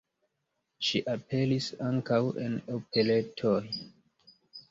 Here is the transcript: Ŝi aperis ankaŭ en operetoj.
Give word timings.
Ŝi 0.87 1.01
aperis 1.11 1.67
ankaŭ 1.89 2.19
en 2.45 2.57
operetoj. 2.79 3.61